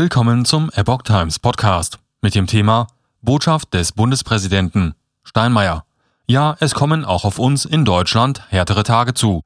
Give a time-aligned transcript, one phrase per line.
[0.00, 2.86] Willkommen zum Epoch Times Podcast mit dem Thema
[3.20, 5.86] Botschaft des Bundespräsidenten Steinmeier.
[6.28, 9.42] Ja, es kommen auch auf uns in Deutschland härtere Tage zu.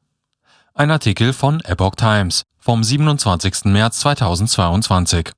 [0.74, 3.64] Ein Artikel von Epoch Times vom 27.
[3.64, 5.30] März 2022.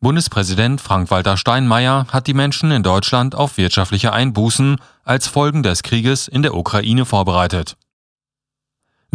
[0.00, 6.28] Bundespräsident Frank-Walter Steinmeier hat die Menschen in Deutschland auf wirtschaftliche Einbußen als Folgen des Krieges
[6.28, 7.78] in der Ukraine vorbereitet.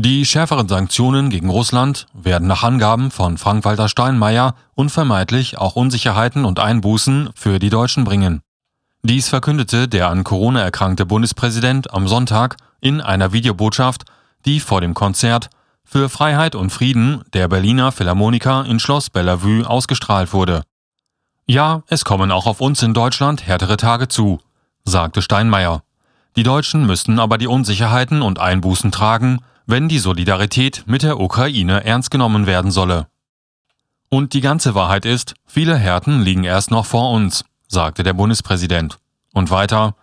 [0.03, 6.59] Die schärferen Sanktionen gegen Russland werden nach Angaben von Frank-Walter Steinmeier unvermeidlich auch Unsicherheiten und
[6.59, 8.41] Einbußen für die Deutschen bringen.
[9.03, 14.05] Dies verkündete der an Corona erkrankte Bundespräsident am Sonntag in einer Videobotschaft,
[14.45, 15.51] die vor dem Konzert
[15.83, 20.63] für Freiheit und Frieden der Berliner Philharmoniker in Schloss Bellevue ausgestrahlt wurde.
[21.45, 24.39] Ja, es kommen auch auf uns in Deutschland härtere Tage zu,
[24.83, 25.83] sagte Steinmeier.
[26.35, 31.85] Die Deutschen müssten aber die Unsicherheiten und Einbußen tragen, wenn die Solidarität mit der Ukraine
[31.85, 33.07] ernst genommen werden solle.
[34.09, 38.99] Und die ganze Wahrheit ist, viele Härten liegen erst noch vor uns, sagte der Bundespräsident.
[39.33, 39.95] Und weiter,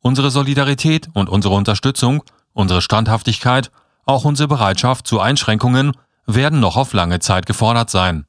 [0.00, 3.72] unsere Solidarität und unsere Unterstützung, unsere Standhaftigkeit,
[4.04, 8.26] auch unsere Bereitschaft zu Einschränkungen werden noch auf lange Zeit gefordert sein.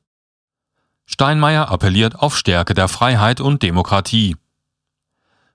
[1.05, 4.35] Steinmeier appelliert auf Stärke der Freiheit und Demokratie.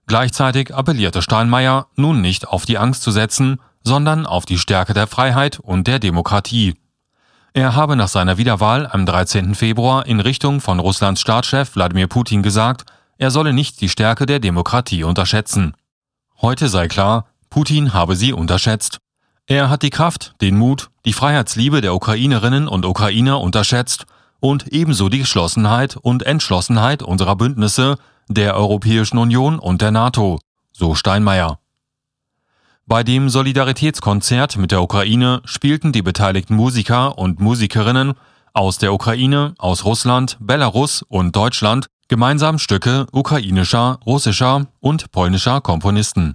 [0.06, 5.06] Gleichzeitig appellierte Steinmeier, nun nicht auf die Angst zu setzen, sondern auf die Stärke der
[5.06, 6.74] Freiheit und der Demokratie.
[7.54, 9.54] Er habe nach seiner Wiederwahl am 13.
[9.54, 12.84] Februar in Richtung von Russlands Staatschef Wladimir Putin gesagt,
[13.18, 15.74] er solle nicht die Stärke der Demokratie unterschätzen.
[16.40, 18.98] Heute sei klar, Putin habe sie unterschätzt.
[19.46, 24.06] Er hat die Kraft, den Mut, die Freiheitsliebe der Ukrainerinnen und Ukrainer unterschätzt
[24.40, 27.96] und ebenso die Geschlossenheit und Entschlossenheit unserer Bündnisse,
[28.28, 30.40] der Europäischen Union und der NATO,
[30.72, 31.58] so Steinmeier.
[32.86, 38.14] Bei dem Solidaritätskonzert mit der Ukraine spielten die beteiligten Musiker und Musikerinnen
[38.52, 46.34] aus der Ukraine, aus Russland, Belarus und Deutschland gemeinsam Stücke ukrainischer, russischer und polnischer Komponisten.